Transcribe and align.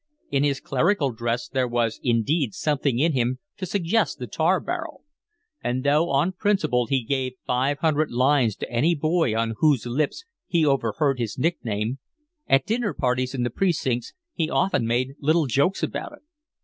In 0.31 0.43
his 0.43 0.59
clerical 0.59 1.11
dress 1.11 1.47
there 1.47 1.67
was 1.67 1.99
indeed 2.01 2.55
something 2.55 2.97
in 2.97 3.11
him 3.13 3.37
to 3.57 3.67
suggest 3.67 4.17
the 4.17 4.25
tar 4.25 4.59
barrel; 4.59 5.03
and 5.63 5.83
though 5.83 6.09
on 6.09 6.31
principle 6.31 6.87
he 6.87 7.03
gave 7.03 7.33
five 7.45 7.77
hundred 7.77 8.09
lines 8.09 8.55
to 8.55 8.71
any 8.71 8.95
boy 8.95 9.35
on 9.37 9.53
whose 9.59 9.85
lips 9.85 10.25
he 10.47 10.65
overheard 10.65 11.19
his 11.19 11.37
nickname, 11.37 11.99
at 12.47 12.65
dinner 12.65 12.95
parties 12.95 13.35
in 13.35 13.43
the 13.43 13.51
precincts 13.51 14.11
he 14.33 14.49
often 14.49 14.87
made 14.87 15.13
little 15.19 15.45
jokes 15.45 15.83
about 15.83 16.13
it. 16.13 16.21